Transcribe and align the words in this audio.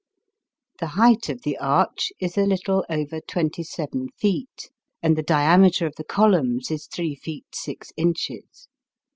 The 0.79 0.87
height 0.97 1.29
of 1.29 1.43
the 1.43 1.59
arch 1.59 2.11
is 2.19 2.35
a 2.35 2.47
little 2.47 2.83
over 2.89 3.19
twenty 3.21 3.61
seven 3.61 4.07
feet, 4.17 4.71
and 5.03 5.15
the 5.15 5.21
diameter 5.21 5.85
of 5.85 5.93
the 5.95 6.03
columns 6.03 6.71
is 6.71 6.87
three 6.87 7.13
feet 7.13 7.45
six 7.53 7.91
inches. 7.95 8.67